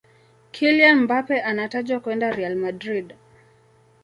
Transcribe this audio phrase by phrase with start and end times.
[0.51, 3.15] kylian mbappe anatajwa kwenda real madrid